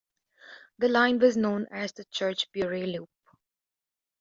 The 0.79 0.87
line 0.89 1.19
was 1.19 1.37
known 1.37 1.67
as 1.69 1.93
the 1.93 2.05
Churchbury 2.05 2.91
Loop. 2.91 3.11